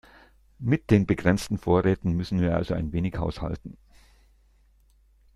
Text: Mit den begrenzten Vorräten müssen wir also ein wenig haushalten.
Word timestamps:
Mit 0.57 0.89
den 0.89 1.05
begrenzten 1.05 1.59
Vorräten 1.59 2.13
müssen 2.13 2.41
wir 2.41 2.55
also 2.55 2.73
ein 2.73 2.91
wenig 2.91 3.17
haushalten. 3.19 3.77